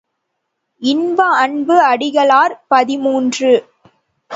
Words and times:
இன்ப 0.81 1.25
அன்பு 1.25 1.75
அடிகளார் 1.83 2.53
பதிமூன்று. 2.67 3.51